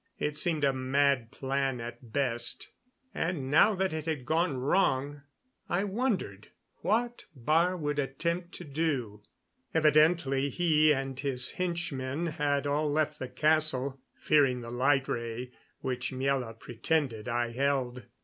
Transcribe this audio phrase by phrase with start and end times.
[0.17, 2.69] It seemed a mad plan at best;
[3.13, 5.21] and now that it had gone wrong,
[5.69, 9.21] I wondered what Baar would attempt to do.
[9.75, 15.51] Evidently he and his henchmen had all left the castle, fearing the light ray,
[15.81, 18.01] which Miela pretended I held.